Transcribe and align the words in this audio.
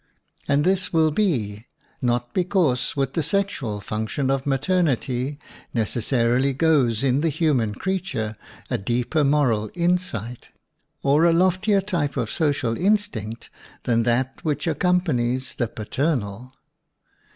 And 0.47 0.63
this 0.63 0.91
will 0.91 1.11
be, 1.11 1.67
not 2.01 2.33
because 2.33 2.95
with 2.95 3.13
the 3.13 3.21
sexual 3.21 3.79
func 3.81 4.09
tion 4.09 4.31
of 4.31 4.47
maternity 4.47 5.37
necessarily 5.75 6.53
goes 6.53 7.03
in 7.03 7.21
the 7.21 7.29
human 7.29 7.75
creature 7.75 8.33
a 8.71 8.79
deeper 8.79 9.23
moral 9.23 9.69
insight, 9.75 10.49
or 11.03 11.25
a 11.25 11.31
loftier 11.31 11.81
type 11.81 12.17
of 12.17 12.31
social 12.31 12.75
instinct 12.79 13.51
than 13.83 13.99
WOMAN 13.99 13.99
AND 13.99 14.05
WAR 14.07 14.23
that 14.33 14.43
which 14.43 14.65
accompanies 14.65 15.53
the 15.53 15.67
paternal. 15.67 16.51